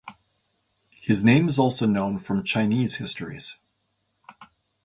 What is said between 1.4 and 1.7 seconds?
is